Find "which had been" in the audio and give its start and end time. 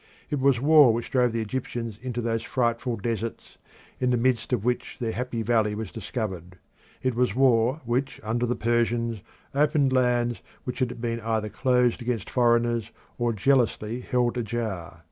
10.63-11.21